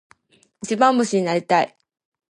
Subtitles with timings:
[0.63, 1.77] 一番星になりたい。